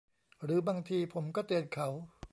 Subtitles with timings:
[0.43, 1.87] หรือบางทีผมก็เตือนเขา